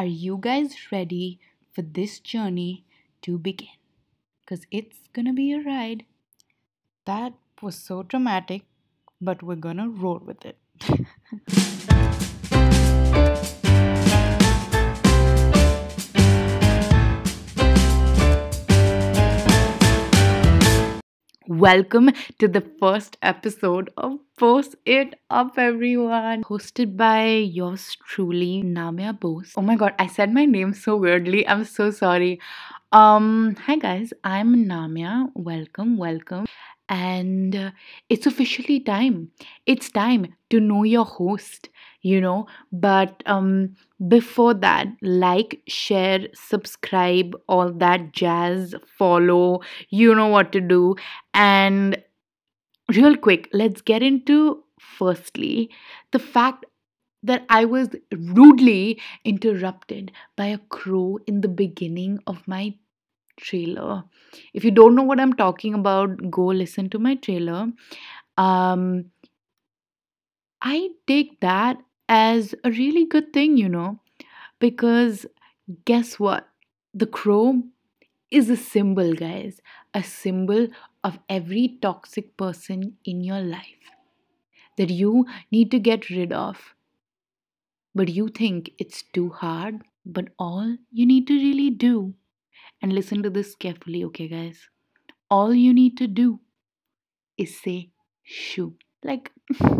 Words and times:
Are 0.00 0.06
you 0.06 0.38
guys 0.40 0.90
ready 0.90 1.38
for 1.74 1.82
this 1.82 2.20
journey 2.20 2.86
to 3.20 3.36
begin? 3.36 3.68
Because 4.40 4.64
it's 4.70 4.96
gonna 5.12 5.34
be 5.34 5.52
a 5.52 5.60
ride. 5.60 6.06
That 7.04 7.34
was 7.60 7.76
so 7.76 8.02
dramatic, 8.02 8.62
but 9.20 9.42
we're 9.42 9.56
gonna 9.56 9.90
roll 9.90 10.22
with 10.24 10.46
it. 10.46 10.56
Welcome 21.60 22.12
to 22.38 22.48
the 22.48 22.62
first 22.80 23.18
episode 23.20 23.90
of 23.98 24.18
Boss 24.38 24.74
It 24.86 25.16
Up, 25.28 25.58
everyone. 25.58 26.42
Hosted 26.42 26.96
by 26.96 27.26
yours 27.58 27.96
truly, 28.06 28.62
Namya 28.64 29.20
Bose. 29.20 29.52
Oh 29.58 29.60
my 29.60 29.76
god, 29.76 29.94
I 29.98 30.06
said 30.06 30.32
my 30.32 30.46
name 30.46 30.72
so 30.72 30.96
weirdly. 30.96 31.46
I'm 31.46 31.64
so 31.64 31.90
sorry. 31.90 32.40
Um, 32.92 33.56
hi 33.66 33.76
guys, 33.76 34.14
I'm 34.24 34.64
Namya. 34.64 35.32
Welcome, 35.34 35.98
welcome. 35.98 36.46
And 36.90 37.54
uh, 37.56 37.70
it's 38.08 38.26
officially 38.26 38.80
time. 38.80 39.30
It's 39.64 39.90
time 39.90 40.34
to 40.50 40.60
know 40.60 40.82
your 40.82 41.04
host, 41.04 41.68
you 42.02 42.20
know. 42.20 42.46
But 42.72 43.22
um 43.26 43.76
before 44.08 44.54
that, 44.54 44.88
like, 45.02 45.62
share, 45.68 46.26
subscribe, 46.34 47.36
all 47.48 47.72
that 47.74 48.12
jazz, 48.12 48.74
follow, 48.98 49.60
you 49.90 50.14
know 50.14 50.28
what 50.28 50.52
to 50.52 50.60
do. 50.60 50.96
And 51.34 52.02
real 52.94 53.16
quick, 53.16 53.48
let's 53.52 53.80
get 53.80 54.02
into 54.02 54.64
firstly 54.78 55.70
the 56.12 56.18
fact 56.18 56.66
that 57.22 57.44
I 57.50 57.64
was 57.66 57.90
rudely 58.12 59.00
interrupted 59.24 60.12
by 60.36 60.46
a 60.46 60.58
crow 60.58 61.18
in 61.26 61.42
the 61.42 61.48
beginning 61.48 62.20
of 62.26 62.46
my 62.48 62.74
trailer. 63.40 64.04
If 64.54 64.64
you 64.64 64.70
don't 64.70 64.94
know 64.94 65.02
what 65.02 65.20
I'm 65.20 65.32
talking 65.32 65.74
about, 65.74 66.30
go 66.30 66.46
listen 66.46 66.90
to 66.90 66.98
my 66.98 67.14
trailer. 67.16 67.68
Um, 68.36 69.10
I 70.62 70.90
take 71.06 71.40
that 71.40 71.82
as 72.08 72.54
a 72.64 72.70
really 72.70 73.04
good 73.06 73.32
thing, 73.32 73.56
you 73.56 73.68
know, 73.68 74.00
because 74.60 75.26
guess 75.84 76.18
what? 76.20 76.48
The 76.94 77.06
crow 77.06 77.62
is 78.30 78.50
a 78.50 78.56
symbol, 78.56 79.14
guys, 79.14 79.60
a 79.94 80.02
symbol 80.04 80.68
of 81.04 81.18
every 81.28 81.78
toxic 81.82 82.36
person 82.36 82.98
in 83.04 83.22
your 83.24 83.40
life 83.40 83.92
that 84.76 84.90
you 84.90 85.26
need 85.52 85.70
to 85.70 85.78
get 85.78 86.10
rid 86.10 86.32
of. 86.32 86.74
But 87.94 88.08
you 88.08 88.26
think 88.28 88.72
it's 88.78 89.02
too 89.02 89.28
hard, 89.28 89.82
but 90.04 90.30
all 90.40 90.76
you 90.90 91.06
need 91.06 91.28
to 91.28 91.34
really 91.34 91.70
do, 91.70 92.14
and 92.82 92.92
listen 92.92 93.22
to 93.22 93.30
this 93.30 93.54
carefully, 93.54 94.04
okay, 94.04 94.28
guys? 94.28 94.68
All 95.30 95.54
you 95.54 95.72
need 95.72 95.96
to 95.98 96.06
do 96.06 96.40
is 97.36 97.58
say 97.60 97.90
shoo. 98.22 98.74
Like, 99.02 99.32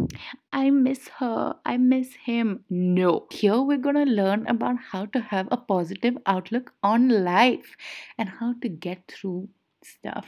I 0.53 0.71
miss 0.71 1.09
her, 1.19 1.55
I 1.65 1.77
miss 1.77 2.15
him. 2.15 2.65
No. 2.71 3.27
Here 3.31 3.61
we're 3.61 3.79
gonna 3.79 4.07
learn 4.07 4.47
about 4.47 4.77
how 4.93 5.07
to 5.07 5.21
have 5.21 5.49
a 5.51 5.57
positive 5.57 6.17
outlook 6.27 6.73
on 6.83 7.09
life 7.09 7.77
and 8.17 8.29
how 8.29 8.55
to 8.63 8.69
get 8.69 9.09
through 9.09 9.49
stuff, 9.85 10.27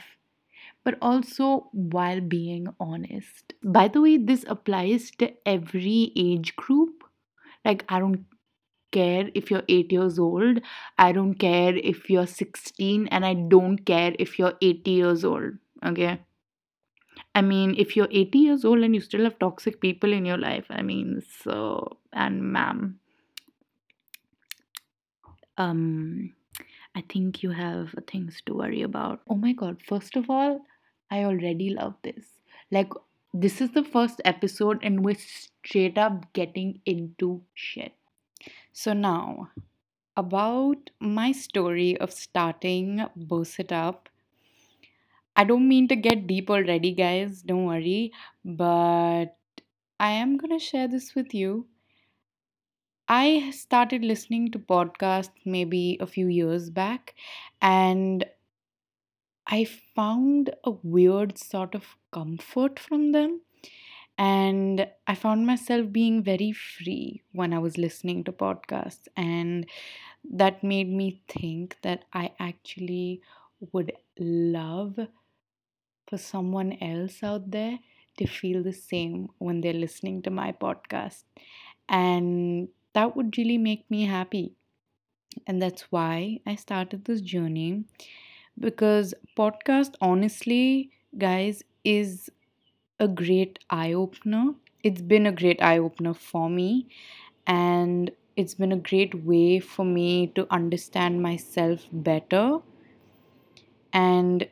but 0.83 0.97
also 1.01 1.69
while 1.71 2.21
being 2.21 2.67
honest. 2.79 3.53
By 3.63 3.87
the 3.87 4.01
way, 4.01 4.17
this 4.17 4.45
applies 4.47 5.11
to 5.19 5.33
every 5.45 6.11
age 6.15 6.55
group. 6.55 7.03
Like, 7.65 7.85
I 7.89 7.99
don't 7.99 8.25
care 8.93 9.29
if 9.33 9.51
you're 9.51 9.63
8 9.67 9.91
years 9.91 10.19
old, 10.19 10.61
I 10.97 11.11
don't 11.11 11.33
care 11.35 11.75
if 11.75 12.09
you're 12.09 12.27
16, 12.27 13.07
and 13.07 13.25
I 13.25 13.33
don't 13.33 13.85
care 13.85 14.13
if 14.17 14.37
you're 14.39 14.53
80 14.61 14.91
years 14.91 15.25
old. 15.25 15.57
Okay. 15.85 16.19
I 17.35 17.41
mean, 17.41 17.75
if 17.77 17.95
you're 17.95 18.07
80 18.11 18.37
years 18.39 18.65
old 18.65 18.79
and 18.79 18.95
you 18.95 19.01
still 19.01 19.23
have 19.23 19.39
toxic 19.39 19.81
people 19.81 20.13
in 20.13 20.25
your 20.25 20.37
life, 20.37 20.65
I 20.69 20.81
mean, 20.81 21.21
so, 21.41 21.97
and 22.11 22.41
ma'am, 22.53 22.99
um, 25.57 26.33
I 26.95 27.01
think 27.09 27.41
you 27.41 27.51
have 27.51 27.95
things 28.07 28.41
to 28.45 28.53
worry 28.53 28.83
about. 28.83 29.21
Oh 29.29 29.35
my 29.35 29.53
god, 29.53 29.81
first 29.87 30.15
of 30.15 30.29
all, 30.29 30.61
I 31.09 31.23
already 31.23 31.69
love 31.69 31.95
this. 32.03 32.25
Like, 32.71 32.91
this 33.33 33.61
is 33.61 33.71
the 33.71 33.83
first 33.83 34.21
episode 34.25 34.79
and 34.83 35.03
we're 35.03 35.15
straight 35.15 35.97
up 35.97 36.31
getting 36.33 36.81
into 36.85 37.41
shit. 37.55 37.93
So, 38.73 38.93
now, 38.93 39.49
about 40.17 40.91
my 40.99 41.31
story 41.33 41.97
of 41.97 42.13
starting 42.13 43.07
Boss 43.15 43.59
It 43.59 43.71
Up. 43.71 44.09
I 45.35 45.43
don't 45.43 45.67
mean 45.67 45.87
to 45.89 45.95
get 45.95 46.25
deep 46.27 46.49
already, 46.49 46.91
guys, 46.91 47.41
don't 47.43 47.65
worry, 47.65 48.11
but 48.43 49.37
I 49.99 50.11
am 50.11 50.37
gonna 50.37 50.59
share 50.59 50.87
this 50.87 51.15
with 51.15 51.33
you. 51.33 51.67
I 53.07 53.51
started 53.51 54.03
listening 54.03 54.51
to 54.51 54.59
podcasts 54.59 55.31
maybe 55.45 55.97
a 56.01 56.05
few 56.05 56.27
years 56.27 56.69
back, 56.69 57.15
and 57.61 58.25
I 59.47 59.63
found 59.63 60.53
a 60.65 60.71
weird 60.71 61.37
sort 61.37 61.75
of 61.75 61.95
comfort 62.11 62.77
from 62.77 63.13
them. 63.13 63.39
And 64.17 64.87
I 65.07 65.15
found 65.15 65.45
myself 65.47 65.91
being 65.91 66.23
very 66.23 66.51
free 66.51 67.23
when 67.31 67.53
I 67.53 67.59
was 67.59 67.77
listening 67.77 68.23
to 68.25 68.31
podcasts. 68.31 69.07
And 69.17 69.65
that 70.31 70.63
made 70.63 70.89
me 70.89 71.21
think 71.27 71.77
that 71.83 72.05
I 72.13 72.31
actually 72.39 73.21
would 73.71 73.93
love 74.19 74.99
for 76.07 76.17
someone 76.17 76.73
else 76.81 77.23
out 77.23 77.51
there 77.51 77.79
to 78.17 78.27
feel 78.27 78.61
the 78.63 78.73
same 78.73 79.29
when 79.39 79.61
they're 79.61 79.73
listening 79.73 80.21
to 80.21 80.29
my 80.29 80.51
podcast. 80.51 81.23
And 81.89 82.69
that 82.93 83.15
would 83.15 83.37
really 83.37 83.57
make 83.57 83.89
me 83.89 84.05
happy. 84.05 84.53
And 85.47 85.61
that's 85.61 85.91
why 85.91 86.41
I 86.45 86.55
started 86.55 87.05
this 87.05 87.21
journey 87.21 87.85
because 88.59 89.13
podcast 89.37 89.95
honestly 90.01 90.91
guys 91.17 91.63
is 91.83 92.29
a 92.99 93.07
great 93.07 93.59
eye 93.69 93.93
opener. 93.93 94.55
It's 94.83 95.01
been 95.01 95.25
a 95.25 95.31
great 95.31 95.61
eye 95.61 95.77
opener 95.77 96.13
for 96.13 96.49
me 96.49 96.87
and 97.47 98.11
it's 98.35 98.55
been 98.55 98.71
a 98.71 98.77
great 98.77 99.13
way 99.25 99.59
for 99.59 99.85
me 99.85 100.27
to 100.35 100.47
understand 100.51 101.21
myself 101.21 101.87
better 101.91 102.59
and 103.93 104.47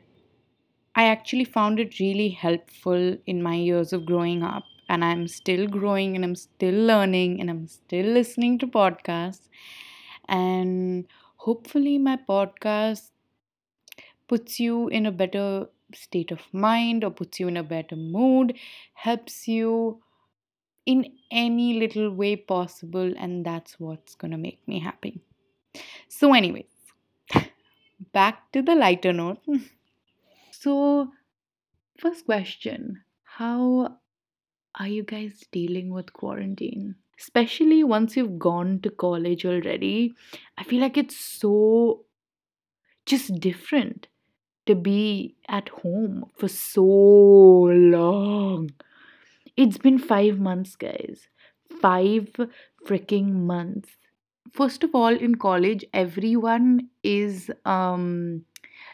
I 0.94 1.04
actually 1.04 1.44
found 1.44 1.80
it 1.80 1.98
really 2.00 2.30
helpful 2.30 3.16
in 3.26 3.42
my 3.42 3.54
years 3.56 3.92
of 3.92 4.06
growing 4.06 4.42
up. 4.42 4.64
And 4.88 5.04
I'm 5.04 5.28
still 5.28 5.66
growing 5.68 6.16
and 6.16 6.24
I'm 6.24 6.34
still 6.34 6.74
learning 6.74 7.40
and 7.40 7.50
I'm 7.50 7.66
still 7.68 8.06
listening 8.06 8.58
to 8.60 8.66
podcasts. 8.66 9.48
And 10.28 11.06
hopefully, 11.36 11.98
my 11.98 12.18
podcast 12.28 13.10
puts 14.28 14.58
you 14.60 14.88
in 14.88 15.06
a 15.06 15.12
better 15.12 15.68
state 15.94 16.30
of 16.30 16.40
mind 16.52 17.04
or 17.04 17.10
puts 17.10 17.40
you 17.40 17.48
in 17.48 17.56
a 17.56 17.62
better 17.62 17.96
mood, 17.96 18.56
helps 18.94 19.48
you 19.48 20.02
in 20.86 21.06
any 21.30 21.78
little 21.78 22.10
way 22.10 22.36
possible. 22.36 23.12
And 23.16 23.44
that's 23.44 23.78
what's 23.78 24.14
to 24.32 24.38
make 24.38 24.66
me 24.66 24.80
happy. 24.80 25.20
So, 26.08 26.34
anyways, 26.34 26.66
back 28.12 28.52
to 28.52 28.62
the 28.62 28.74
lighter 28.74 29.12
note. 29.12 29.38
So, 30.62 31.10
first 31.98 32.24
question 32.24 33.02
How 33.24 33.98
are 34.78 34.86
you 34.86 35.02
guys 35.02 35.44
dealing 35.50 35.90
with 35.90 36.12
quarantine? 36.12 36.94
Especially 37.18 37.82
once 37.82 38.16
you've 38.16 38.38
gone 38.38 38.80
to 38.82 38.90
college 38.90 39.44
already, 39.44 40.14
I 40.56 40.62
feel 40.62 40.80
like 40.80 40.96
it's 40.96 41.16
so 41.16 42.04
just 43.06 43.34
different 43.40 44.06
to 44.66 44.74
be 44.74 45.36
at 45.48 45.68
home 45.70 46.24
for 46.36 46.48
so 46.48 46.84
long. 46.84 48.70
It's 49.56 49.78
been 49.78 49.98
five 49.98 50.38
months, 50.38 50.76
guys. 50.76 51.28
Five 51.80 52.28
freaking 52.86 53.32
months. 53.52 53.90
First 54.52 54.84
of 54.84 54.94
all, 54.94 55.14
in 55.28 55.36
college, 55.36 55.84
everyone 55.94 56.88
is 57.02 57.50
um 57.64 58.44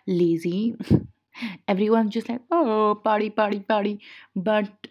lazy. 0.06 0.76
Everyone's 1.68 2.12
just 2.14 2.28
like, 2.28 2.42
oh, 2.50 3.00
party, 3.04 3.30
party, 3.30 3.60
party. 3.60 4.00
But 4.36 4.88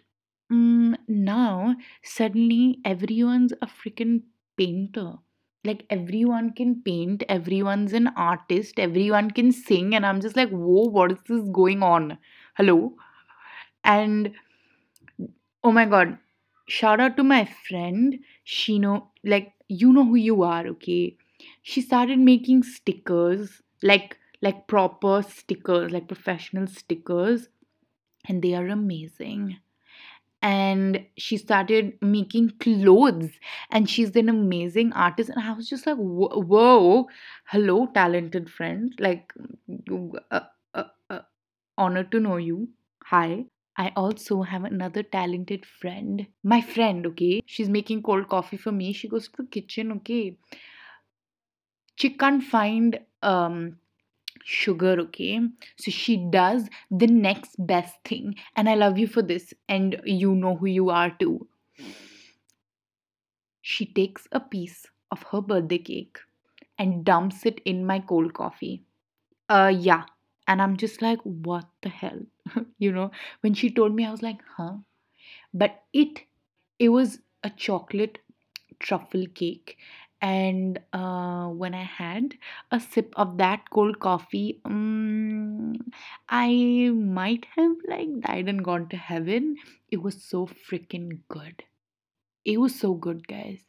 mm, 0.52 0.96
now, 1.08 1.76
suddenly, 2.02 2.80
everyone's 2.84 3.52
a 3.62 3.66
freaking 3.66 4.22
painter. 4.56 5.14
Like, 5.68 5.84
everyone 5.90 6.52
can 6.52 6.82
paint, 6.82 7.22
everyone's 7.28 7.92
an 7.92 8.08
artist, 8.16 8.78
everyone 8.78 9.30
can 9.30 9.52
sing. 9.52 9.94
And 9.94 10.06
I'm 10.06 10.20
just 10.20 10.36
like, 10.36 10.50
whoa, 10.50 10.88
what 10.98 11.12
is 11.12 11.18
this 11.28 11.48
going 11.52 11.82
on? 11.82 12.18
Hello? 12.56 12.94
And 13.84 14.32
oh 15.62 15.72
my 15.72 15.84
god, 15.86 16.18
shout 16.68 17.00
out 17.00 17.16
to 17.16 17.24
my 17.24 17.44
friend. 17.68 18.18
She 18.44 18.78
know, 18.78 19.10
like, 19.24 19.52
you 19.68 19.92
know 19.92 20.04
who 20.04 20.16
you 20.16 20.42
are, 20.42 20.66
okay? 20.68 21.16
she 21.62 21.80
started 21.80 22.18
making 22.18 22.62
stickers 22.62 23.62
like 23.82 24.18
like 24.42 24.66
proper 24.66 25.22
stickers 25.22 25.92
like 25.92 26.08
professional 26.08 26.66
stickers 26.66 27.48
and 28.28 28.42
they 28.42 28.54
are 28.54 28.68
amazing 28.68 29.58
and 30.42 31.04
she 31.16 31.36
started 31.36 31.94
making 32.00 32.50
clothes. 32.60 33.30
And 33.70 33.88
she's 33.90 34.14
an 34.16 34.28
amazing 34.28 34.92
artist. 34.92 35.30
And 35.30 35.40
i 35.42 35.52
was 35.52 35.68
just 35.68 35.86
like 35.86 35.96
whoa 35.96 37.08
hello 37.46 37.86
talented 37.94 38.50
friend 38.50 38.94
like 38.98 39.32
uh, 40.30 40.40
uh, 40.74 40.84
uh, 41.10 41.20
honored 41.78 42.10
to 42.12 42.20
know 42.20 42.36
you. 42.36 42.68
Hi. 43.06 43.46
I 43.76 43.92
also 43.96 44.42
have 44.42 44.64
another 44.64 45.02
talented 45.04 45.64
friend. 45.64 46.26
My 46.44 46.60
friend 46.60 47.06
okay? 47.06 47.40
She's 47.46 47.68
making 47.68 48.02
cold 48.02 48.28
coffee 48.28 48.56
for 48.56 48.72
me. 48.72 48.92
She 48.92 49.08
goes 49.08 49.28
to 49.28 49.42
the 49.42 49.48
kitchen 49.48 49.92
okay? 49.92 50.36
She 51.96 52.10
can't 52.16 52.42
find 52.42 52.98
um 53.22 53.78
sugar 54.44 54.96
okay? 55.00 55.40
So 55.76 55.90
she 55.90 56.16
does 56.16 56.68
the 56.90 57.06
next 57.06 57.56
best 57.58 57.96
thing. 58.04 58.34
And 58.56 58.68
i 58.68 58.74
love 58.74 58.98
you 58.98 59.06
for 59.06 59.22
this. 59.22 59.54
And 59.68 60.00
you 60.04 60.34
know 60.34 60.56
who 60.56 60.66
you 60.66 60.90
are 60.90 61.10
too. 61.10 61.46
She 63.62 63.86
takes 63.86 64.26
a 64.32 64.40
piece 64.40 64.86
of 65.12 65.22
her 65.30 65.40
birthday 65.40 65.78
cake 65.78 66.18
and 66.76 67.04
dumps 67.04 67.46
it 67.46 67.60
in 67.64 67.86
my 67.86 68.00
cold 68.00 68.34
coffee. 68.34 68.82
Uh 69.48 69.72
yeah. 69.76 70.06
And 70.48 70.62
i'm 70.62 70.76
just 70.76 71.02
like 71.02 71.20
what 71.22 71.68
the 71.82 71.88
hell? 71.90 72.20
You 72.78 72.92
know? 72.92 73.10
When 73.40 73.54
she 73.54 73.70
told 73.70 73.94
me 73.94 74.06
i 74.06 74.10
was 74.10 74.22
like 74.22 74.42
huh? 74.56 74.78
But 75.54 75.84
it 75.92 76.24
it 76.78 76.90
was 76.90 77.20
a 77.44 77.50
chocolate 77.50 78.18
truffle 78.80 79.26
cake 79.28 79.78
and 80.20 80.78
uh, 80.92 81.46
when 81.48 81.74
i 81.74 81.82
had 81.84 82.34
a 82.72 82.80
sip 82.80 83.12
of 83.16 83.36
that 83.38 83.68
cold 83.70 83.98
coffee 84.00 84.60
um, 84.64 85.74
i 86.28 86.90
might 86.94 87.46
have 87.56 87.72
like 87.88 88.08
died 88.20 88.48
and 88.48 88.64
gone 88.64 88.88
to 88.88 88.96
heaven. 88.96 89.56
It 89.90 90.02
was 90.02 90.22
so 90.22 90.46
freaking 90.46 91.20
good. 91.28 91.62
It 92.44 92.58
was 92.60 92.74
so 92.78 92.94
good 92.94 93.28
guys. 93.28 93.60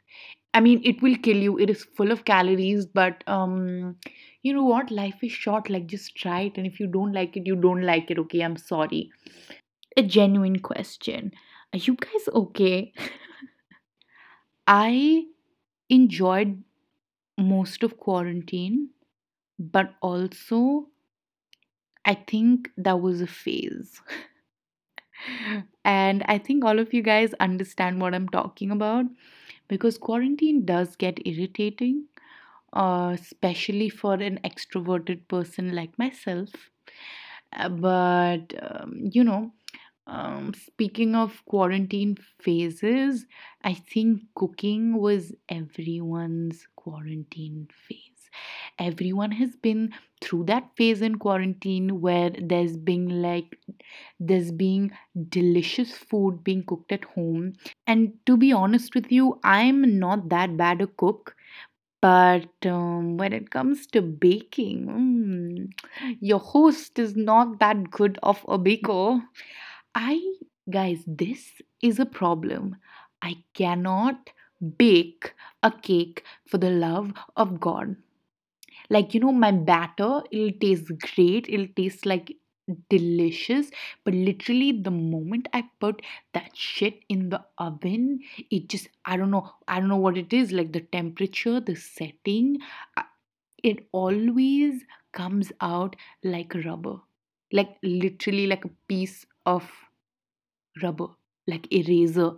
I 0.54 0.62
mean 0.62 0.82
it 0.84 1.02
will 1.02 1.16
kill 1.18 1.38
you. 1.38 1.60
It 1.60 1.70
is 1.70 1.84
full 1.84 2.12
of 2.12 2.26
calories 2.26 2.86
but 2.86 3.24
um 3.28 3.98
you 4.44 4.54
know 4.54 4.64
what? 4.64 4.92
Life 4.92 5.24
is 5.24 5.32
short. 5.32 5.70
Like 5.70 5.88
just 5.88 6.16
try 6.16 6.42
it. 6.42 6.58
And 6.58 6.68
if 6.68 6.80
you 6.80 6.88
don't 6.88 7.14
like 7.14 7.38
it 7.38 7.48
you 7.48 7.56
don't 7.56 7.84
like 7.84 8.12
it. 8.12 8.20
Okay 8.20 8.42
i'm 8.42 8.58
sorry. 8.58 9.12
A 9.98 10.04
genuine 10.04 10.60
question. 10.60 11.32
Are 11.74 11.78
you 11.80 11.96
guys 11.96 12.30
okay? 12.34 12.94
I 14.68 15.26
enjoyed 15.90 16.64
most 17.38 17.84
of 17.84 17.98
quarantine, 17.98 18.90
but 19.60 19.96
also 20.02 20.90
I 22.04 22.16
think 22.16 22.72
that 22.78 23.00
was 23.00 23.22
a 23.22 23.28
phase. 23.28 24.02
and 25.86 26.24
I 26.28 26.38
think 26.38 26.64
all 26.66 26.80
of 26.80 26.94
you 26.94 27.02
guys 27.02 27.34
understand 27.40 28.02
what 28.02 28.14
I'm 28.14 28.30
talking 28.30 28.72
about 28.72 29.06
because 29.68 29.98
quarantine 29.98 30.66
does 30.66 30.96
get 30.96 31.26
irritating, 31.28 32.06
uh, 32.74 33.16
especially 33.20 33.90
for 33.90 34.16
an 34.16 34.40
extroverted 34.46 35.28
person 35.28 35.76
like 35.76 35.98
myself. 36.00 36.50
Uh, 37.54 37.70
but, 37.70 38.54
um, 38.62 38.94
you 39.12 39.24
know, 39.24 39.52
um, 40.10 40.54
speaking 40.56 41.16
of 41.16 41.44
quarantine 41.46 42.18
phases, 42.40 43.26
I 43.64 43.74
think 43.76 44.22
cooking 44.36 44.98
was 44.98 45.34
everyone's 45.50 46.68
quarantine 46.76 47.68
phase. 47.88 48.30
Everyone 48.80 49.32
has 49.34 49.56
been 49.56 49.94
through 50.22 50.46
that 50.46 50.70
phase 50.76 51.02
in 51.02 51.16
quarantine 51.18 52.02
where 52.02 52.32
there's 52.32 52.78
been 52.78 53.22
like 53.22 53.58
there's 54.20 54.52
being 54.52 54.92
delicious 55.30 55.92
food 55.94 56.44
being 56.44 56.64
cooked 56.64 56.92
at 56.92 57.04
home. 57.04 57.54
And 57.88 58.14
to 58.26 58.38
be 58.38 58.52
honest 58.52 58.96
with 58.96 59.12
you, 59.12 59.40
I'm 59.44 60.00
not 60.00 60.30
that 60.30 60.58
bad 60.58 60.82
a 60.82 60.88
cook. 60.88 61.36
But 62.02 62.50
um, 62.66 63.18
when 63.18 63.34
it 63.34 63.52
comes 63.52 63.86
to 63.88 64.02
baking, 64.02 64.88
mm, 64.88 66.18
your 66.22 66.40
host 66.40 66.98
is 67.00 67.16
not 67.18 67.60
that 67.60 67.92
good 67.92 68.18
of 68.24 68.46
a 68.48 68.58
baker. 68.58 69.22
I, 69.96 70.20
guys, 70.70 71.04
this 71.06 71.62
is 71.82 72.00
a 72.00 72.06
problem. 72.06 72.78
I 73.22 73.44
cannot 73.54 74.30
bake 74.78 75.34
a 75.64 75.72
cake 75.72 76.24
for 76.48 76.58
the 76.58 76.70
love 76.70 77.14
of 77.36 77.60
God. 77.60 77.96
Like, 78.90 79.14
you 79.14 79.20
know, 79.20 79.32
my 79.32 79.52
batter, 79.52 80.24
it'll 80.32 80.60
taste 80.60 80.92
great, 81.16 81.48
it'll 81.50 81.68
taste 81.76 82.06
like 82.06 82.38
delicious, 82.90 83.72
but 84.06 84.14
literally, 84.14 84.72
the 84.74 84.92
moment 84.92 85.48
I 85.54 85.66
put 85.80 86.02
that 86.34 86.56
shit 86.56 87.02
in 87.10 87.30
the 87.30 87.44
oven, 87.58 88.22
it 88.52 88.70
just, 88.70 88.90
I 89.06 89.18
don't 89.18 89.32
know, 89.32 89.52
I 89.68 89.80
don't 89.80 89.90
know 89.90 89.98
what 89.98 90.18
it 90.18 90.34
is 90.34 90.52
like 90.52 90.74
the 90.74 90.82
temperature, 90.82 91.60
the 91.60 91.76
setting, 91.76 92.60
uh, 92.98 93.04
it 93.64 93.88
always 93.92 94.84
comes 95.14 95.52
out 95.62 95.96
like 96.24 96.54
rubber. 96.66 96.98
Like, 97.52 97.78
literally, 97.82 98.46
like 98.48 98.66
a 98.66 98.70
piece 98.88 99.26
of 99.46 99.70
rubber, 100.82 101.10
like 101.46 101.72
eraser. 101.72 102.38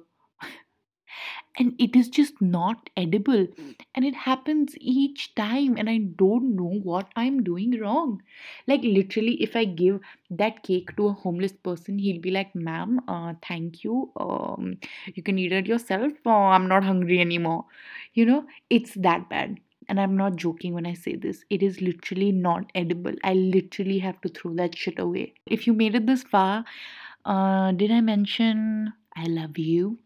And 1.57 1.75
it 1.79 1.95
is 1.95 2.09
just 2.09 2.41
not 2.41 2.89
edible. 2.97 3.47
And 3.95 4.05
it 4.05 4.15
happens 4.15 4.75
each 4.79 5.33
time, 5.35 5.77
and 5.77 5.89
I 5.89 5.97
don't 5.99 6.55
know 6.55 6.79
what 6.83 7.09
I'm 7.15 7.43
doing 7.43 7.79
wrong. 7.79 8.21
Like, 8.67 8.81
literally, 8.83 9.41
if 9.41 9.55
I 9.55 9.65
give 9.65 9.99
that 10.29 10.63
cake 10.63 10.95
to 10.97 11.07
a 11.07 11.13
homeless 11.13 11.53
person, 11.53 11.99
he'll 11.99 12.21
be 12.21 12.31
like, 12.31 12.53
Ma'am, 12.55 13.01
uh, 13.07 13.33
thank 13.47 13.83
you. 13.83 14.11
Um, 14.17 14.77
you 15.13 15.23
can 15.23 15.37
eat 15.39 15.51
it 15.51 15.67
yourself. 15.67 16.11
Oh, 16.25 16.29
I'm 16.31 16.67
not 16.67 16.83
hungry 16.83 17.19
anymore. 17.19 17.65
You 18.13 18.25
know, 18.25 18.45
it's 18.69 18.93
that 18.95 19.29
bad. 19.29 19.59
And 19.91 20.01
I'm 20.01 20.17
not 20.17 20.37
joking 20.37 20.73
when 20.73 20.87
I 20.87 20.95
say 20.95 21.15
this. 21.17 21.45
It 21.51 21.63
is 21.63 21.81
literally 21.81 22.31
not 22.31 22.71
edible. 22.75 23.13
I 23.23 23.33
literally 23.35 23.99
have 23.99 24.21
to 24.21 24.29
throw 24.29 24.55
that 24.55 24.77
shit 24.77 24.99
away. 24.99 25.35
If 25.45 25.67
you 25.67 25.73
made 25.73 25.95
it 25.95 26.07
this 26.07 26.23
far, 26.23 26.65
uh, 27.25 27.73
did 27.73 27.91
I 27.91 28.01
mention 28.01 28.93
I 29.15 29.25
love 29.25 29.59
you? 29.59 29.99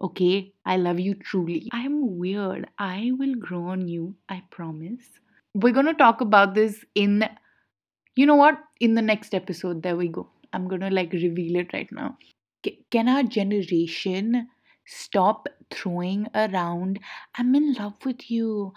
Okay, 0.00 0.52
I 0.66 0.76
love 0.76 1.00
you 1.00 1.14
truly. 1.14 1.68
I 1.72 1.82
am 1.82 2.18
weird. 2.18 2.68
I 2.78 3.12
will 3.18 3.34
grow 3.36 3.68
on 3.68 3.88
you. 3.88 4.16
I 4.28 4.42
promise. 4.50 5.08
We're 5.54 5.74
gonna 5.74 5.94
talk 5.94 6.20
about 6.20 6.54
this 6.54 6.84
in, 6.94 7.28
you 8.16 8.26
know 8.26 8.36
what? 8.36 8.58
In 8.80 8.94
the 8.94 9.02
next 9.02 9.34
episode. 9.34 9.82
There 9.82 9.96
we 9.96 10.08
go. 10.08 10.28
I'm 10.52 10.68
gonna 10.68 10.90
like 10.90 11.12
reveal 11.12 11.56
it 11.56 11.72
right 11.72 11.90
now. 11.92 12.18
Ca- 12.64 12.78
Can 12.90 13.08
our 13.08 13.22
generation 13.22 14.48
stop 14.90 15.48
throwing 15.70 16.26
around, 16.34 17.00
I'm 17.36 17.54
in 17.54 17.74
love 17.74 17.94
with 18.04 18.30
you? 18.30 18.72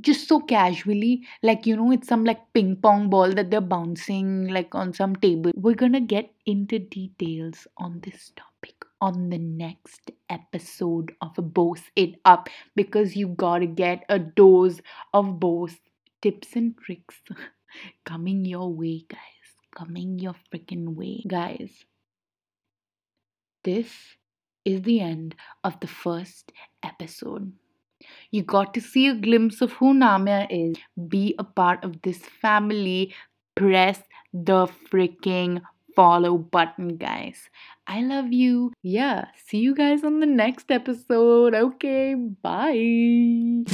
just 0.00 0.26
so 0.26 0.40
casually 0.40 1.22
like 1.42 1.66
you 1.66 1.76
know 1.76 1.92
it's 1.92 2.08
some 2.08 2.24
like 2.24 2.40
ping 2.54 2.74
pong 2.76 3.10
ball 3.10 3.30
that 3.30 3.50
they're 3.50 3.60
bouncing 3.60 4.48
like 4.48 4.74
on 4.74 4.90
some 4.90 5.14
table 5.16 5.50
we're 5.54 5.74
gonna 5.74 6.00
get 6.00 6.30
into 6.46 6.78
details 6.78 7.66
on 7.76 8.00
this 8.00 8.32
topic 8.34 8.74
on 9.02 9.28
the 9.28 9.38
next 9.38 10.12
episode 10.30 11.12
of 11.20 11.34
Boss 11.52 11.80
It 11.96 12.14
Up 12.24 12.48
because 12.74 13.16
you 13.16 13.28
gotta 13.28 13.66
get 13.66 14.04
a 14.08 14.18
dose 14.18 14.80
of 15.12 15.40
both 15.40 15.78
tips 16.22 16.54
and 16.54 16.78
tricks 16.78 17.20
coming 18.06 18.44
your 18.44 18.72
way, 18.72 19.04
guys. 19.08 19.18
Coming 19.74 20.18
your 20.18 20.34
freaking 20.52 20.94
way, 20.94 21.24
guys. 21.26 21.84
This 23.64 23.88
is 24.64 24.82
the 24.82 25.00
end 25.00 25.34
of 25.64 25.78
the 25.80 25.86
first 25.86 26.52
episode. 26.82 27.52
You 28.30 28.42
got 28.42 28.74
to 28.74 28.80
see 28.80 29.06
a 29.08 29.14
glimpse 29.14 29.60
of 29.60 29.72
who 29.72 29.94
Namya 29.94 30.46
is. 30.50 30.76
Be 31.08 31.34
a 31.38 31.44
part 31.44 31.84
of 31.84 32.02
this 32.02 32.18
family. 32.18 33.14
Press 33.54 34.02
the 34.32 34.66
freaking 34.90 35.60
follow 35.94 36.38
button, 36.38 36.96
guys. 36.96 37.50
I 37.86 38.00
love 38.02 38.32
you. 38.32 38.72
Yeah, 38.82 39.26
see 39.46 39.58
you 39.58 39.74
guys 39.74 40.04
on 40.04 40.20
the 40.20 40.26
next 40.26 40.70
episode. 40.70 41.54
Okay, 41.54 42.14
bye. 42.14 43.64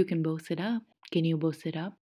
You 0.00 0.06
can 0.06 0.22
boast 0.22 0.50
it 0.50 0.60
up. 0.60 0.82
Can 1.12 1.24
you 1.24 1.36
boast 1.36 1.66
it 1.66 1.76
up? 1.76 1.94